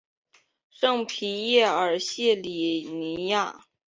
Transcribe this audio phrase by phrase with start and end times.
[0.71, 3.63] 圣皮耶尔谢里尼亚。